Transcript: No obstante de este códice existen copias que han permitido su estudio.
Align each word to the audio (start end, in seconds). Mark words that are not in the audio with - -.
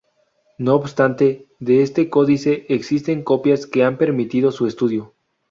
No 0.57 0.73
obstante 0.73 1.45
de 1.59 1.83
este 1.83 2.09
códice 2.09 2.65
existen 2.69 3.23
copias 3.23 3.67
que 3.67 3.83
han 3.83 3.99
permitido 3.99 4.51
su 4.51 4.65
estudio. 4.65 5.13